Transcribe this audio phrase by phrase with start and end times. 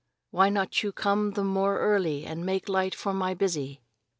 [0.31, 3.83] Why you not come the more early and make light for my busy?"